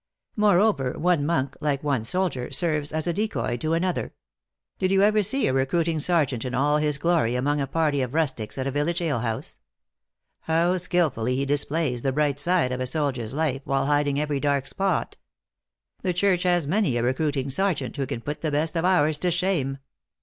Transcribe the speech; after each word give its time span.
Moreover, 0.35 0.97
one 0.97 1.27
monk, 1.27 1.55
like 1.61 1.83
one 1.83 2.03
soldier, 2.05 2.49
serves 2.49 2.91
as 2.91 3.05
a 3.05 3.13
decoy 3.13 3.57
to 3.57 3.75
another. 3.75 4.15
Did 4.79 4.89
you 4.91 5.03
ever 5.03 5.21
see 5.21 5.45
a 5.45 5.53
recruiting 5.53 5.99
sergeant, 5.99 6.43
in 6.43 6.55
all 6.55 6.77
his 6.77 6.97
glory, 6.97 7.35
among 7.35 7.61
a 7.61 7.67
party 7.67 8.01
of 8.01 8.15
rustics 8.15 8.57
at 8.57 8.65
a 8.65 8.71
village 8.71 8.99
alehouse? 8.99 9.59
How 10.39 10.75
skillfully 10.79 11.35
he 11.35 11.45
displays 11.45 12.01
the 12.01 12.11
bright 12.11 12.39
side 12.39 12.71
of 12.71 12.79
a 12.79 12.87
soldier 12.87 13.21
s 13.21 13.33
life, 13.33 13.61
while 13.63 13.85
hiding 13.85 14.19
every 14.19 14.39
dark 14.39 14.65
spot. 14.65 15.17
The 16.01 16.13
church 16.13 16.41
has 16.41 16.65
many 16.65 16.97
a 16.97 17.03
recruiting 17.03 17.51
sergeant, 17.51 17.95
who 17.97 18.07
can 18.07 18.21
put 18.21 18.41
the 18.41 18.49
best 18.49 18.75
of 18.75 18.83
ours 18.83 19.19
to 19.19 19.29
shame. 19.29 19.77